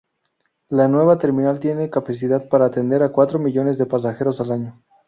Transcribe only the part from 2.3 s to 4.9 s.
para atender a cuatro millones de pasajeros al año.